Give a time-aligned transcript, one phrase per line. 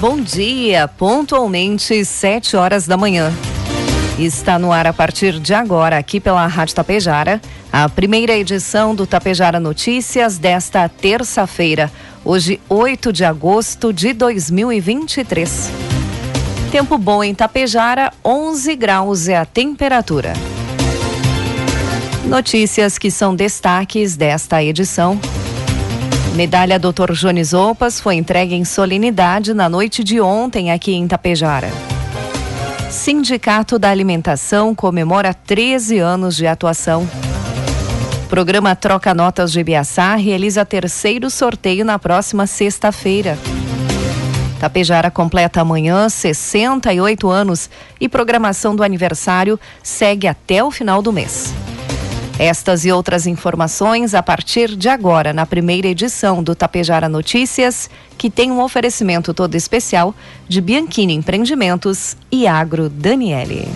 [0.00, 3.32] Bom dia, pontualmente sete horas da manhã.
[4.16, 9.08] Está no ar a partir de agora, aqui pela Rádio Tapejara, a primeira edição do
[9.08, 11.90] Tapejara Notícias desta terça-feira,
[12.24, 15.68] hoje 8 de agosto de 2023.
[16.70, 20.32] Tempo bom em Tapejara, 11 graus é a temperatura.
[22.24, 25.18] Notícias que são destaques desta edição.
[26.34, 27.12] Medalha Dr.
[27.12, 31.68] Jones Opas foi entregue em solenidade na noite de ontem aqui em Tapejara.
[32.90, 37.08] Sindicato da Alimentação comemora 13 anos de atuação.
[38.28, 43.38] Programa Troca Notas de Biaçá realiza terceiro sorteio na próxima sexta-feira.
[44.60, 51.54] Tapejara completa amanhã 68 anos e programação do aniversário segue até o final do mês.
[52.38, 58.30] Estas e outras informações a partir de agora, na primeira edição do Tapejara Notícias, que
[58.30, 60.14] tem um oferecimento todo especial
[60.48, 63.68] de Bianchini Empreendimentos e Agro Daniele.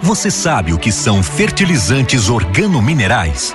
[0.00, 3.54] Você sabe o que são fertilizantes organominerais?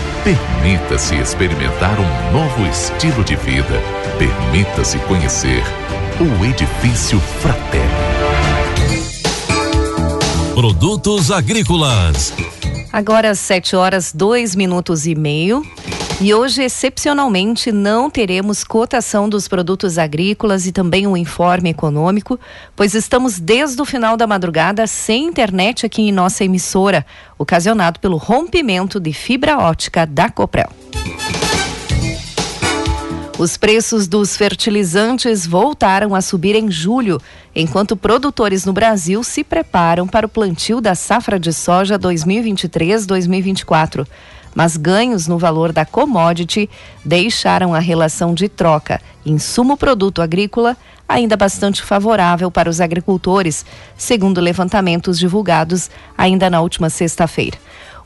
[0.23, 3.81] Permita-se experimentar um novo estilo de vida.
[4.19, 5.63] Permita-se conhecer
[6.19, 7.81] o Edifício Fratelli.
[10.53, 12.35] Produtos agrícolas.
[12.93, 15.65] Agora, 7 horas, 2 minutos e meio.
[16.23, 22.39] E hoje, excepcionalmente, não teremos cotação dos produtos agrícolas e também um informe econômico,
[22.75, 27.03] pois estamos desde o final da madrugada sem internet aqui em nossa emissora,
[27.39, 30.69] ocasionado pelo rompimento de fibra ótica da Coprel.
[33.39, 37.19] Os preços dos fertilizantes voltaram a subir em julho,
[37.55, 44.05] enquanto produtores no Brasil se preparam para o plantio da safra de soja 2023-2024
[44.55, 46.69] mas ganhos no valor da commodity
[47.03, 50.75] deixaram a relação de troca insumo-produto agrícola
[51.07, 53.65] ainda bastante favorável para os agricultores,
[53.97, 57.57] segundo levantamentos divulgados ainda na última sexta-feira.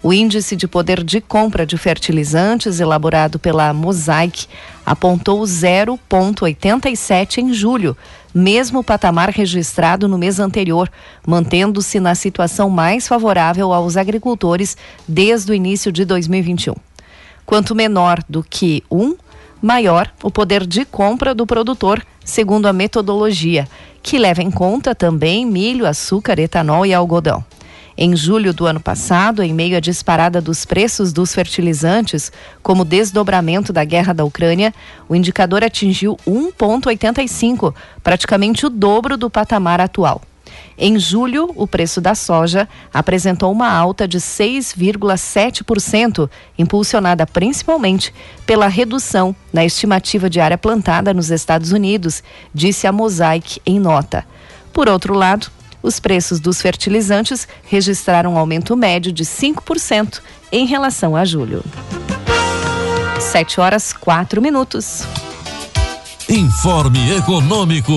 [0.01, 4.45] O índice de poder de compra de fertilizantes elaborado pela Mosaic
[4.85, 7.97] apontou 0,87 em julho,
[8.35, 10.91] mesmo patamar registrado no mês anterior,
[11.25, 14.75] mantendo-se na situação mais favorável aos agricultores
[15.07, 16.75] desde o início de 2021.
[17.45, 19.15] Quanto menor do que um,
[19.61, 23.69] maior o poder de compra do produtor, segundo a metodologia,
[24.03, 27.43] que leva em conta também milho, açúcar, etanol e algodão.
[27.97, 32.29] Em julho do ano passado, em meio à disparada dos preços dos fertilizantes,
[32.61, 34.73] como desdobramento da guerra da Ucrânia,
[35.07, 37.73] o indicador atingiu 1,85,
[38.03, 40.21] praticamente o dobro do patamar atual.
[40.77, 48.13] Em julho, o preço da soja apresentou uma alta de 6,7%, impulsionada principalmente
[48.45, 52.21] pela redução na estimativa de área plantada nos Estados Unidos,
[52.53, 54.25] disse a Mosaic em nota.
[54.73, 55.47] Por outro lado,
[55.85, 60.19] os preços dos fertilizantes registraram um aumento médio de 5%
[60.51, 61.63] em relação a julho.
[63.19, 65.03] 7 horas 4 minutos.
[66.27, 67.93] Informe Econômico.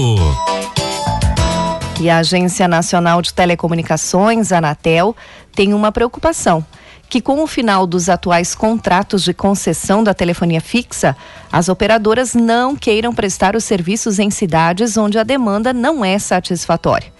[1.98, 5.16] E a Agência Nacional de Telecomunicações, Anatel,
[5.54, 6.64] tem uma preocupação
[7.08, 11.16] que com o final dos atuais contratos de concessão da telefonia fixa,
[11.50, 17.17] as operadoras não queiram prestar os serviços em cidades onde a demanda não é satisfatória.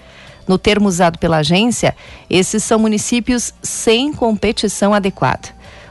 [0.49, 1.95] No termo usado pela agência,
[2.31, 5.51] esses são municípios sem competição adequada.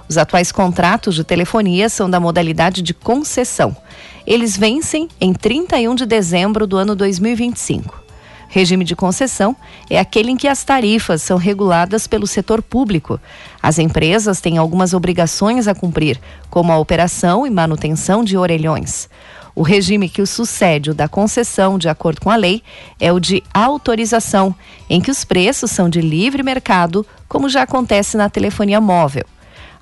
[0.09, 3.77] Os atuais contratos de telefonia são da modalidade de concessão.
[4.25, 8.07] Eles vencem em 31 de dezembro do ano 2025.
[8.50, 9.56] Regime de concessão
[9.89, 13.19] é aquele em que as tarifas são reguladas pelo setor público.
[13.62, 16.19] As empresas têm algumas obrigações a cumprir,
[16.50, 19.09] como a operação e manutenção de orelhões.
[19.57, 22.62] O regime que o sucede o da concessão, de acordo com a lei,
[23.00, 24.54] é o de autorização,
[24.88, 29.25] em que os preços são de livre mercado, como já acontece na telefonia móvel.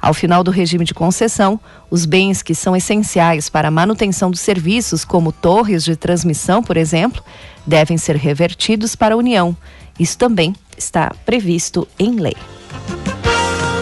[0.02, 1.60] Ao final do regime de concessão,
[1.92, 6.78] os bens que são essenciais para a manutenção dos serviços, como torres de transmissão, por
[6.78, 7.22] exemplo,
[7.68, 9.58] devem ser revertidos para a União.
[10.00, 12.38] Isso também está previsto em lei.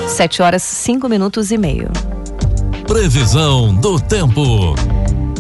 [0.07, 1.91] 7 horas 5 minutos e meio.
[2.87, 4.73] Previsão do tempo.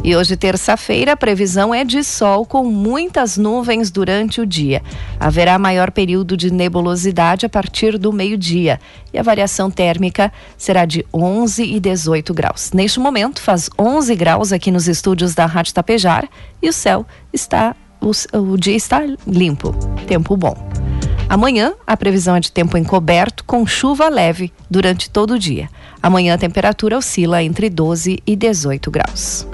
[0.03, 4.83] E hoje, terça-feira, a previsão é de sol com muitas nuvens durante o dia.
[5.17, 8.81] Haverá maior período de nebulosidade a partir do meio-dia
[9.13, 12.71] e a variação térmica será de 11 e 18 graus.
[12.73, 16.27] Neste momento, faz 11 graus aqui nos estúdios da Rádio Tapejar
[16.61, 19.71] e o céu está, o, o dia está limpo,
[20.05, 20.92] tempo bom.
[21.33, 25.67] Amanhã, a previsão é de tempo encoberto com chuva leve durante todo o dia.
[25.99, 29.47] Amanhã a temperatura oscila entre 12 e 18 graus.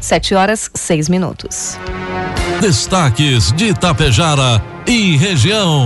[0.00, 1.78] 7 horas 6 minutos.
[2.58, 5.84] Destaques de Itapejara e região.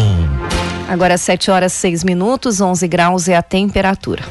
[0.89, 4.23] Agora 7 horas 6 minutos, 11 graus é a temperatura.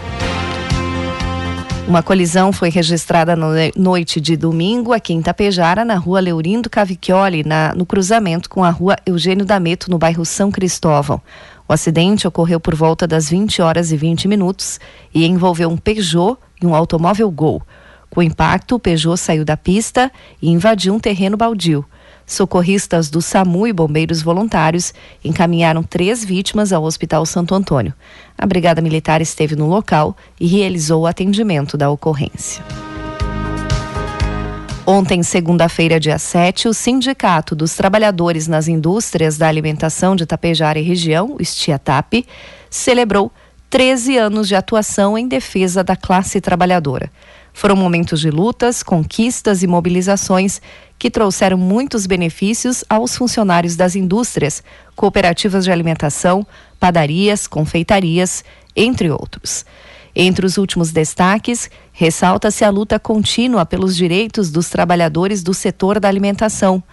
[1.87, 7.45] Uma colisão foi registrada na noite de domingo aqui em Tapejara, na rua Leurindo Cavicchioli,
[7.45, 11.21] na, no cruzamento com a rua Eugênio Dameto, no bairro São Cristóvão.
[11.65, 14.81] O acidente ocorreu por volta das 20 horas e 20 minutos
[15.13, 17.61] e envolveu um Peugeot e um automóvel Gol.
[18.09, 20.11] Com o impacto, o Peugeot saiu da pista
[20.41, 21.85] e invadiu um terreno baldio.
[22.27, 24.93] Socorristas do SAMU e bombeiros voluntários
[25.23, 27.93] encaminharam três vítimas ao Hospital Santo Antônio.
[28.37, 32.61] A Brigada Militar esteve no local e realizou o atendimento da ocorrência.
[34.85, 40.83] Ontem, segunda-feira, dia 7, o Sindicato dos Trabalhadores nas Indústrias da Alimentação de Tapejara e
[40.83, 42.25] Região, o STIATAP,
[42.69, 43.31] celebrou
[43.69, 47.11] 13 anos de atuação em defesa da classe trabalhadora.
[47.53, 50.61] Foram momentos de lutas, conquistas e mobilizações
[50.99, 54.63] que trouxeram muitos benefícios aos funcionários das indústrias,
[54.95, 56.45] cooperativas de alimentação,
[56.79, 58.43] padarias, confeitarias,
[58.75, 59.65] entre outros.
[60.15, 66.07] Entre os últimos destaques, ressalta-se a luta contínua pelos direitos dos trabalhadores do setor da
[66.07, 66.83] alimentação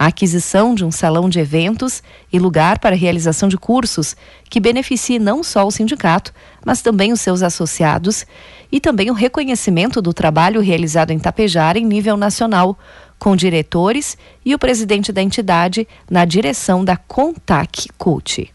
[0.00, 2.02] a aquisição de um salão de eventos
[2.32, 4.16] e lugar para realização de cursos
[4.48, 6.32] que beneficie não só o sindicato,
[6.64, 8.24] mas também os seus associados,
[8.70, 12.78] e também o reconhecimento do trabalho realizado em Tapejara em nível nacional,
[13.18, 18.52] com diretores e o presidente da entidade na direção da Contac Cult.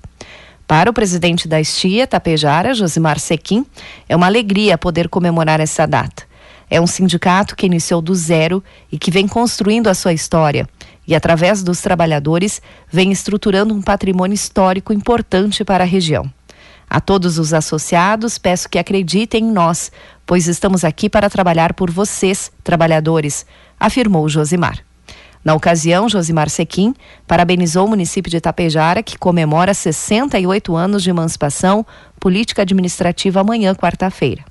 [0.67, 3.65] Para o presidente da Estia, Tapejara, Josimar Sequim,
[4.09, 6.23] é uma alegria poder comemorar essa data.
[6.67, 10.67] É um sindicato que iniciou do zero e que vem construindo a sua história
[11.07, 12.61] e, através dos trabalhadores,
[12.91, 16.27] vem estruturando um patrimônio histórico importante para a região.
[16.89, 19.91] A todos os associados, peço que acreditem em nós,
[20.25, 23.45] pois estamos aqui para trabalhar por vocês, trabalhadores,
[23.79, 24.83] afirmou Josimar.
[25.43, 26.95] Na ocasião, Josimar Sequim
[27.27, 31.85] parabenizou o município de Itapejara, que comemora 68 anos de emancipação
[32.19, 34.43] política administrativa amanhã, quarta-feira.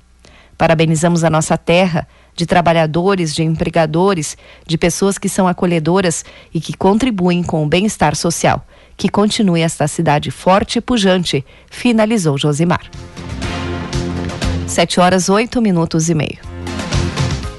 [0.57, 4.37] Parabenizamos a nossa terra, de trabalhadores, de empregadores,
[4.67, 6.23] de pessoas que são acolhedoras
[6.53, 8.65] e que contribuem com o bem-estar social.
[8.97, 12.89] Que continue esta cidade forte e pujante, finalizou Josimar.
[14.67, 16.39] 7 horas 8 minutos e meio.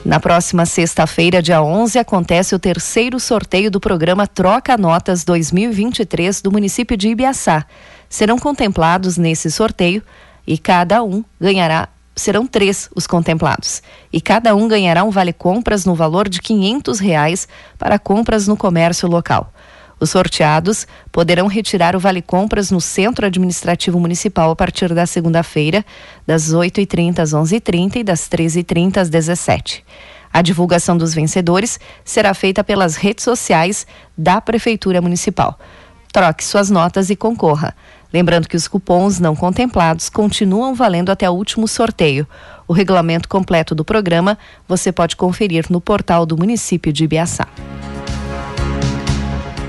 [0.05, 6.52] Na próxima sexta-feira, dia 11, acontece o terceiro sorteio do programa Troca Notas 2023 do
[6.52, 7.66] município de Ibiaçá.
[8.09, 10.02] Serão contemplados nesse sorteio
[10.47, 15.85] e cada um ganhará serão três os contemplados e cada um ganhará um vale compras
[15.85, 19.52] no valor de quinhentos reais para compras no comércio local.
[19.99, 25.85] Os sorteados poderão retirar o vale compras no Centro Administrativo Municipal a partir da segunda-feira,
[26.26, 29.83] das 8h30 às 11h30 e das 13h30 às 17
[30.31, 33.87] A divulgação dos vencedores será feita pelas redes sociais
[34.17, 35.59] da Prefeitura Municipal.
[36.12, 37.75] Troque suas notas e concorra.
[38.12, 42.26] Lembrando que os cupons não contemplados continuam valendo até o último sorteio.
[42.69, 44.38] O regulamento completo do programa
[44.69, 47.49] você pode conferir no portal do município de Ibiaçá.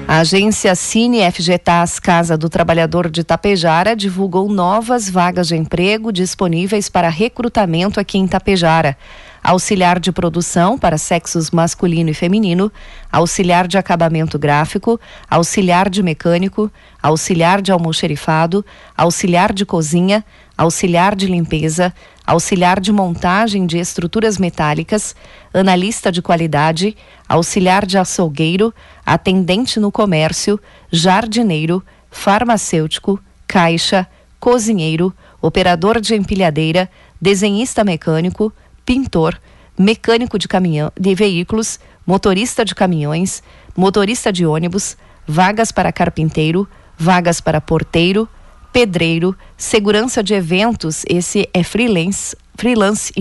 [0.10, 6.88] A agência Cine FGTAS Casa do Trabalhador de Tapejara divulgou novas vagas de emprego disponíveis
[6.88, 8.98] para recrutamento aqui em Tapejara.
[9.44, 12.72] auxiliar de produção para sexos masculino e feminino,
[13.12, 15.00] auxiliar de acabamento gráfico,
[15.30, 16.72] auxiliar de mecânico,
[17.04, 20.24] auxiliar de almoxerifado, auxiliar de cozinha,
[20.58, 21.94] auxiliar de limpeza,
[22.28, 25.16] auxiliar de montagem de estruturas metálicas,
[25.54, 26.96] analista de qualidade,
[27.28, 28.74] auxiliar de açougueiro,
[29.06, 30.60] atendente no comércio,
[30.92, 31.82] jardineiro,
[32.12, 33.18] farmacêutico,
[33.48, 34.06] caixa,
[34.42, 38.52] cozinheiro, operador de empilhadeira, desenhista mecânico,
[38.86, 39.40] pintor,
[39.78, 43.42] mecânico de caminhão, de veículos, motorista de caminhões,
[43.76, 46.68] motorista de ônibus, vagas para carpinteiro,
[46.98, 48.28] vagas para porteiro,
[48.72, 53.12] pedreiro, segurança de eventos, esse é freelance, freelance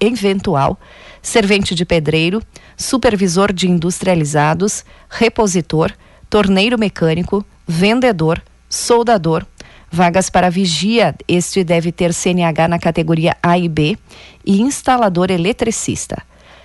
[0.00, 0.78] eventual,
[1.20, 2.42] servente de pedreiro,
[2.76, 5.92] supervisor de industrializados, repositor,
[6.28, 9.46] torneiro mecânico, vendedor, soldador,
[9.90, 13.98] vagas para vigia, este deve ter CNH na categoria A e B,
[14.44, 16.22] e instalador eletricista.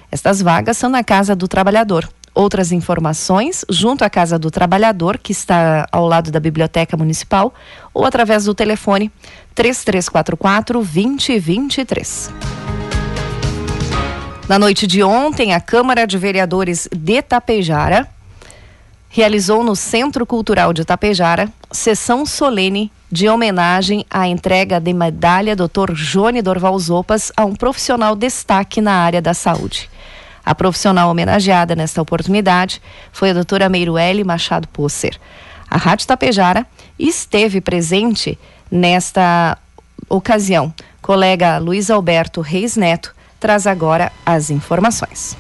[0.09, 2.09] Estas vagas são na Casa do Trabalhador.
[2.37, 7.51] Outras informações junto à Casa do Trabalhador, que está ao lado da Biblioteca Municipal,
[7.91, 9.11] ou através do telefone
[9.55, 12.31] 3344 2023.
[14.47, 18.07] Na noite de ontem, a Câmara de Vereadores de Tapejara
[19.09, 25.95] realizou no Centro Cultural de Tapejara sessão solene de homenagem à entrega de medalha Dr.
[25.95, 29.89] Jone Dorval Zopas a um profissional destaque na área da saúde.
[30.47, 35.19] A profissional homenageada nesta oportunidade foi a doutora Meiruele Machado Posser.
[35.69, 36.65] A Rádio Tapejara
[36.97, 38.39] esteve presente
[38.71, 39.57] nesta
[40.07, 40.73] ocasião.
[41.01, 45.35] Colega Luiz Alberto Reis Neto traz agora as informações.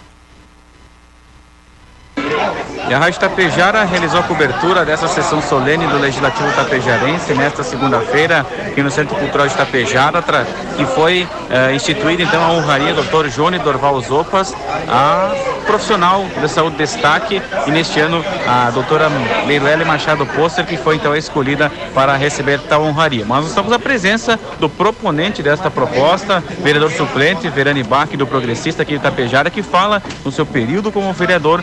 [2.89, 8.45] E a Rádio Tapejara realizou a cobertura dessa sessão solene do Legislativo Tapejarense nesta segunda-feira,
[8.65, 10.23] aqui no Centro Cultural de Tapejara,
[10.77, 13.27] que foi eh, instituída então a honraria Dr.
[13.27, 14.55] Jone Dorval Zopas,
[14.87, 19.09] a profissional da saúde destaque, e neste ano a doutora
[19.45, 23.25] Leilele Machado Poster, que foi então escolhida para receber tal honraria.
[23.27, 28.83] Mas nós estamos à presença do proponente desta proposta, vereador suplente, Verani Bach, do Progressista
[28.83, 31.61] aqui de Tapejara, que fala no seu período como vereador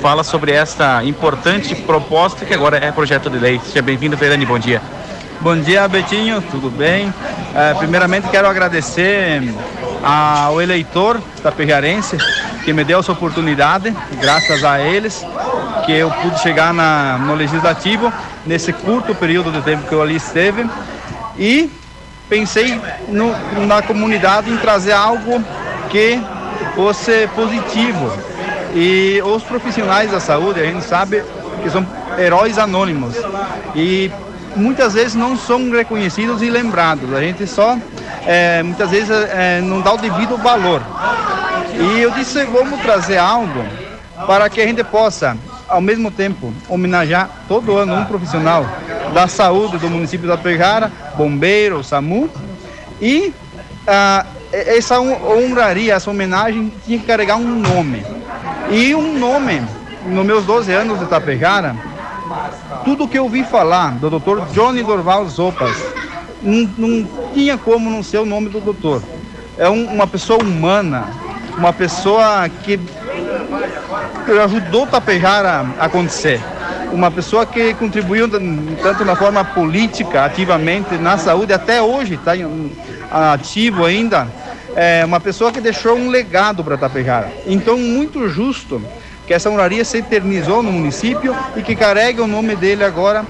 [0.00, 3.60] fala sobre esta importante proposta que agora é projeto de lei.
[3.64, 4.80] Seja bem-vindo, Verani, bom dia.
[5.40, 7.12] Bom dia, Betinho, tudo bem?
[7.54, 9.42] É, primeiramente quero agradecer
[10.02, 12.16] ao eleitor tapejarense
[12.64, 15.24] que me deu essa oportunidade, graças a eles,
[15.84, 18.12] que eu pude chegar na, no Legislativo
[18.44, 20.68] nesse curto período de tempo que eu ali esteve
[21.38, 21.70] e
[22.28, 23.34] pensei no,
[23.66, 25.44] na comunidade em trazer algo
[25.90, 26.20] que
[26.74, 28.12] fosse positivo,
[28.74, 31.22] e os profissionais da saúde, a gente sabe
[31.62, 31.86] que são
[32.18, 33.14] heróis anônimos
[33.74, 34.10] e
[34.54, 37.12] muitas vezes não são reconhecidos e lembrados.
[37.12, 37.78] A gente só
[38.26, 40.82] é, muitas vezes é, não dá o devido valor.
[41.78, 43.64] E eu disse, vamos trazer algo
[44.26, 45.36] para que a gente possa,
[45.68, 48.66] ao mesmo tempo, homenagear todo ano um profissional
[49.12, 52.30] da saúde do município da Pejara, bombeiro, SAMU,
[53.00, 53.32] e
[53.86, 58.04] ah, essa honraria, essa homenagem tinha que carregar um nome.
[58.70, 59.62] E um nome,
[60.06, 61.76] nos meus 12 anos de Tapejara,
[62.84, 64.40] tudo que eu ouvi falar do Dr.
[64.52, 65.76] Johnny Dorval Zopas,
[66.42, 69.02] não, não, tinha como não ser o nome do doutor.
[69.56, 71.04] É um, uma pessoa humana,
[71.56, 72.80] uma pessoa que
[74.44, 76.42] ajudou Tapejara a acontecer.
[76.92, 78.28] Uma pessoa que contribuiu
[78.82, 82.32] tanto na forma política, ativamente, na saúde, até hoje está
[83.32, 84.26] ativo ainda
[84.76, 87.32] é, uma pessoa que deixou um legado para Tapejara.
[87.46, 88.82] Então, muito justo
[89.26, 93.24] que essa honraria se eternizou no município e que carrega o nome dele agora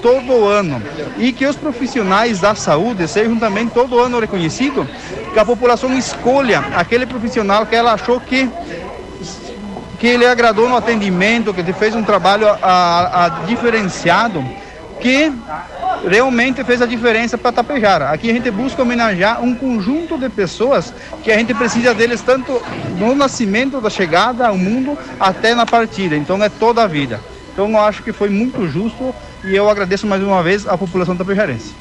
[0.00, 0.80] todo ano.
[1.18, 4.86] E que os profissionais da saúde sejam também todo ano reconhecidos,
[5.32, 8.48] que a população escolha aquele profissional que ela achou que
[9.98, 14.44] que ele agradou no atendimento, que ele fez um trabalho a, a diferenciado,
[15.00, 15.32] que
[16.06, 18.10] realmente fez a diferença para Tapejara.
[18.10, 20.92] Aqui a gente busca homenagear um conjunto de pessoas
[21.22, 22.60] que a gente precisa deles tanto
[22.98, 26.16] no nascimento, da chegada ao mundo, até na partida.
[26.16, 27.20] Então é toda a vida.
[27.52, 31.16] Então eu acho que foi muito justo e eu agradeço mais uma vez à população
[31.16, 31.74] tapejarense.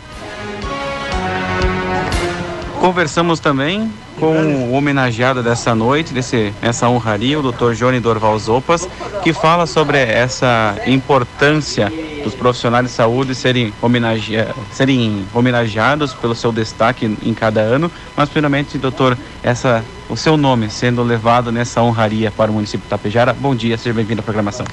[2.80, 7.74] Conversamos também com o homenageado dessa noite, desse, nessa honraria, o Dr.
[7.74, 8.90] Johnny Dorval Zopas,
[9.24, 11.92] que fala sobre essa importância
[12.24, 14.36] dos profissionais de saúde serem, homenage...
[14.72, 20.70] serem homenageados pelo seu destaque em cada ano, mas primeiramente, doutor, essa, o seu nome
[20.70, 23.34] sendo levado nessa honraria para o município de Tapejara.
[23.34, 24.66] Bom dia, seja bem-vindo à programação.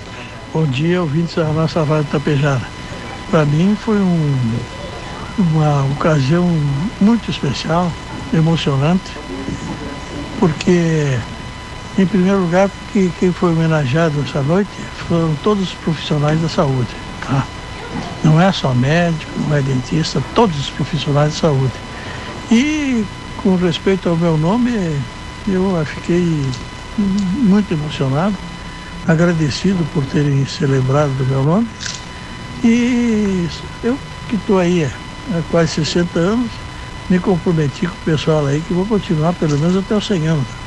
[0.52, 2.62] Bom dia, ouvintes da nossa Rádio Tapejara.
[3.30, 4.58] Para mim foi um,
[5.38, 6.48] uma ocasião
[7.00, 7.92] muito especial,
[8.32, 9.10] emocionante,
[10.38, 11.18] porque,
[11.98, 14.70] em primeiro lugar, porque quem foi homenageado essa noite
[15.08, 16.88] foram todos os profissionais da saúde.
[17.28, 17.46] Tá?
[18.24, 21.72] Não é só médico, não é dentista, todos os profissionais de saúde.
[22.50, 23.04] E
[23.36, 24.72] com respeito ao meu nome,
[25.46, 26.44] eu fiquei
[26.98, 28.36] muito emocionado,
[29.06, 31.68] agradecido por terem se lembrado do meu nome.
[32.64, 33.46] E
[33.84, 33.96] eu
[34.28, 36.50] que estou aí há quase 60 anos,
[37.08, 40.57] me comprometi com o pessoal aí que vou continuar pelo menos até os 100 anos.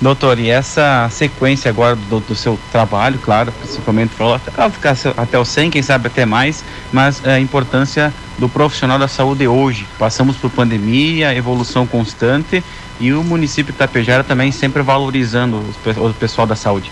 [0.00, 5.44] Doutor, e essa sequência agora do, do seu trabalho, claro, principalmente falou ficar até o
[5.44, 9.86] 100, quem sabe até mais, mas a importância do profissional da saúde hoje.
[9.98, 12.62] Passamos por pandemia, evolução constante
[13.00, 15.62] e o município de Tapejara também sempre valorizando
[15.96, 16.90] o pessoal da saúde.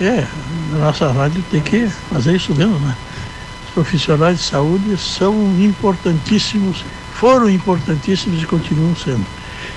[0.00, 0.26] É,
[0.74, 2.94] a nossa rádio tem que fazer isso mesmo, né?
[3.66, 9.24] Os profissionais de saúde são importantíssimos, foram importantíssimos e continuam sendo.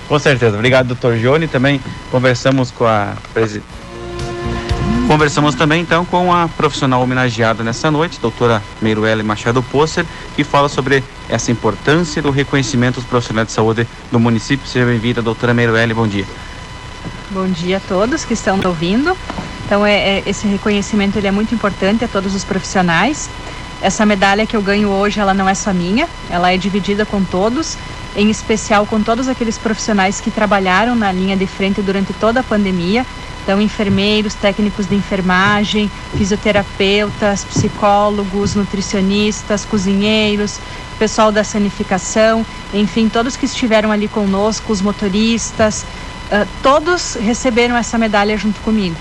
[0.08, 0.56] Com certeza.
[0.56, 1.48] Obrigado, doutor Johnny.
[1.48, 1.82] Também
[2.12, 3.14] conversamos com a.
[5.08, 10.04] Conversamos também então com a profissional homenageada nessa noite, doutora Meiruele Machado Posser,
[10.36, 14.68] que fala sobre essa importância do reconhecimento dos profissionais de saúde do município.
[14.68, 16.26] Seja bem-vinda, doutora Meiruele, bom dia.
[17.30, 19.16] Bom dia a todos que estão ouvindo.
[19.66, 23.30] Então, é, é, esse reconhecimento ele é muito importante a todos os profissionais.
[23.82, 27.24] Essa medalha que eu ganho hoje, ela não é só minha, ela é dividida com
[27.24, 27.78] todos
[28.16, 32.44] em especial com todos aqueles profissionais que trabalharam na linha de frente durante toda a
[32.44, 33.06] pandemia.
[33.44, 40.60] Então, enfermeiros, técnicos de enfermagem, fisioterapeutas, psicólogos, nutricionistas, cozinheiros,
[40.98, 45.84] pessoal da sanificação, enfim, todos que estiveram ali conosco, os motoristas,
[46.32, 48.96] uh, todos receberam essa medalha junto comigo.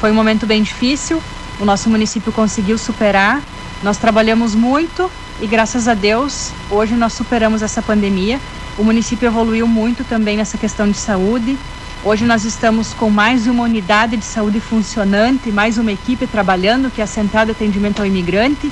[0.00, 1.20] Foi um momento bem difícil,
[1.58, 3.42] o nosso município conseguiu superar,
[3.82, 8.40] nós trabalhamos muito e graças a Deus, hoje nós superamos essa pandemia
[8.78, 11.58] o município evoluiu muito também nessa questão de saúde.
[12.04, 17.00] Hoje nós estamos com mais uma unidade de saúde funcionante, mais uma equipe trabalhando, que
[17.00, 18.70] é a Central de Atendimento ao Imigrante.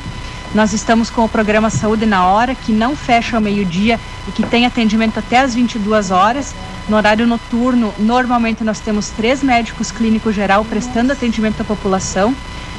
[0.55, 3.99] Nós estamos com o programa Saúde na Hora, que não fecha ao meio-dia
[4.29, 6.55] e que tem atendimento até às 22 horas.
[6.89, 12.33] No horário noturno, normalmente nós temos três médicos clínicos geral prestando atendimento à população.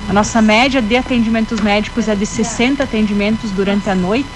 [0.10, 4.30] A nossa média de atendimentos médicos é de 60 atendimentos durante a noite.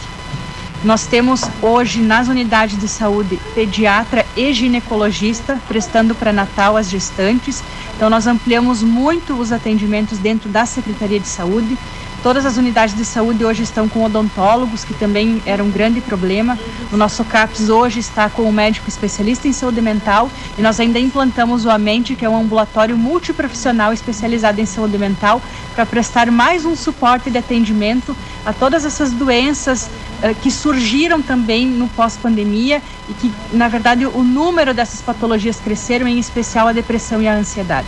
[0.83, 7.63] Nós temos hoje nas unidades de saúde pediatra e ginecologista prestando pré-natal às gestantes.
[7.95, 11.77] Então nós ampliamos muito os atendimentos dentro da Secretaria de Saúde.
[12.23, 16.57] Todas as unidades de saúde hoje estão com odontólogos, que também era um grande problema.
[16.91, 20.99] O nosso CAPS hoje está com um médico especialista em saúde mental e nós ainda
[20.99, 25.41] implantamos o AMENTE, que é um ambulatório multiprofissional especializado em saúde mental,
[25.73, 29.89] para prestar mais um suporte de atendimento a todas essas doenças
[30.21, 36.07] uh, que surgiram também no pós-pandemia e que, na verdade, o número dessas patologias cresceram,
[36.07, 37.87] em especial a depressão e a ansiedade.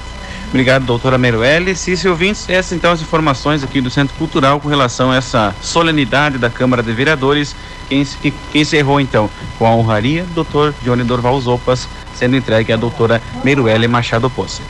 [0.54, 1.76] Obrigado, doutora Merueli.
[1.76, 6.38] Cícero ouvintes, essas então as informações aqui do Centro Cultural com relação a essa solenidade
[6.38, 7.56] da Câmara de Vereadores,
[7.90, 13.20] que, encerrou então com a honraria do doutor Johnny Dorval Zopas, sendo entregue à doutora
[13.44, 14.62] Merueli Machado Posse.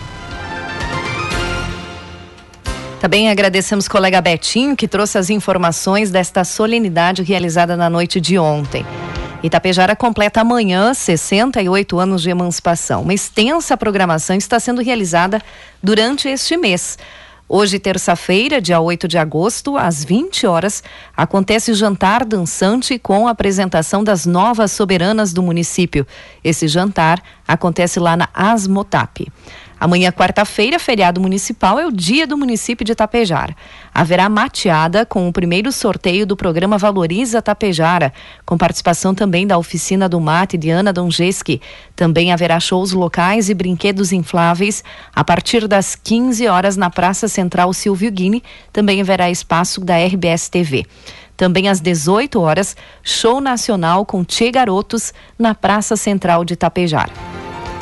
[3.02, 8.40] Também agradecemos o colega Betinho, que trouxe as informações desta solenidade realizada na noite de
[8.40, 8.86] ontem.
[9.44, 13.02] Itapejara completa amanhã 68 anos de emancipação.
[13.02, 15.42] Uma extensa programação está sendo realizada
[15.82, 16.98] durante este mês.
[17.48, 20.82] Hoje, terça-feira, dia 8 de agosto, às 20 horas,
[21.16, 26.08] acontece o jantar dançante com a apresentação das novas soberanas do município.
[26.42, 29.30] Esse jantar acontece lá na Asmotap.
[29.84, 33.54] Amanhã, quarta-feira, feriado municipal, é o dia do município de Tapejara.
[33.94, 38.14] Haverá mateada com o primeiro sorteio do programa Valoriza Tapejara,
[38.46, 41.62] com participação também da oficina do mate de Ana Donjeski.
[41.98, 47.74] Também haverá shows locais e brinquedos infláveis a partir das 15 horas na Praça Central
[47.74, 48.42] Silvio Guini.
[48.72, 50.86] Também haverá espaço da RBS TV.
[51.36, 57.33] Também às 18 horas, show nacional com Tchê Garotos na Praça Central de Tapejara.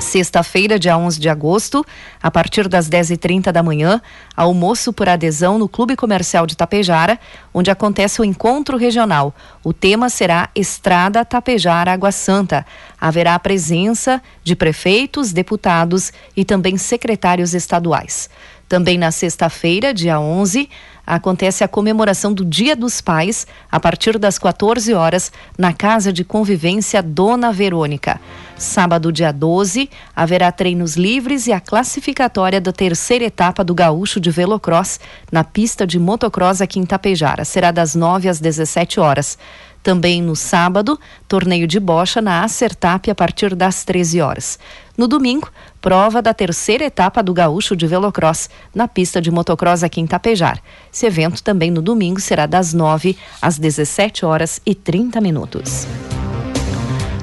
[0.01, 1.85] Sexta-feira, dia 11 de agosto,
[2.21, 4.01] a partir das 10h30 da manhã,
[4.35, 7.19] almoço por adesão no Clube Comercial de Tapejara,
[7.53, 9.33] onde acontece o encontro regional.
[9.63, 12.65] O tema será Estrada Tapejara Água Santa.
[12.99, 18.27] Haverá a presença de prefeitos, deputados e também secretários estaduais.
[18.67, 20.67] Também na sexta-feira, dia 11,
[21.11, 26.23] acontece a comemoração do Dia dos Pais, a partir das 14 horas, na Casa de
[26.23, 28.17] Convivência Dona Verônica.
[28.55, 34.31] Sábado, dia 12, haverá treinos livres e a classificatória da terceira etapa do Gaúcho de
[34.31, 37.43] Velocross na pista de motocross aqui em Tapejara.
[37.43, 39.37] Será das 9 às 17 horas.
[39.83, 44.59] Também no sábado, torneio de bocha na Acertap a partir das 13 horas.
[44.95, 45.49] No domingo,
[45.81, 50.61] prova da terceira etapa do Gaúcho de Velocross, na pista de motocross aqui em Tapejar.
[50.93, 55.87] Esse evento também no domingo será das 9 às 17 horas e 30 minutos.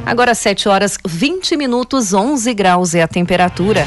[0.05, 3.87] Agora 7 horas 20 minutos, 11 graus é a temperatura.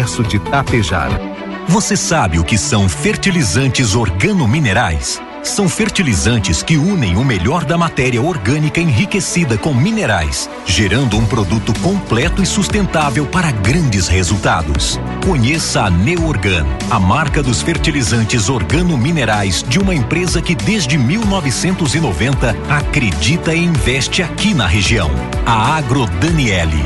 [0.01, 1.21] de Tapejara.
[1.67, 5.21] Você sabe o que são fertilizantes organominerais?
[5.43, 11.71] São fertilizantes que unem o melhor da matéria orgânica enriquecida com minerais, gerando um produto
[11.81, 14.99] completo e sustentável para grandes resultados.
[15.23, 23.53] Conheça a Neorgan, a marca dos fertilizantes organominerais de uma empresa que desde 1990 acredita
[23.53, 25.11] e investe aqui na região.
[25.45, 26.83] A Agro Daniele.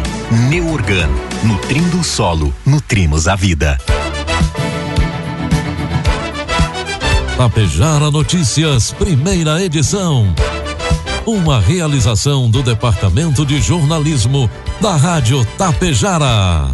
[0.50, 1.10] Neorgan,
[1.46, 3.78] nutrindo o solo, nutrimos a vida.
[7.38, 10.34] Tapejara Notícias, primeira edição.
[11.24, 14.50] Uma realização do Departamento de Jornalismo
[14.82, 16.72] da Rádio Tapejara.